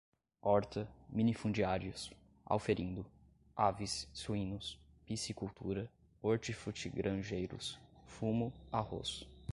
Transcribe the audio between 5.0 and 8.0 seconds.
piscicultura, hortifrutigranjeiros,